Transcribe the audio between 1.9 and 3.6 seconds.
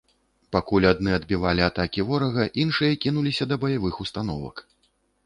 ворага, іншыя кінуліся да